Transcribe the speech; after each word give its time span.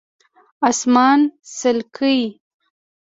🦇 0.59 0.61
اسمان 0.69 1.19
څلکي 1.57 2.17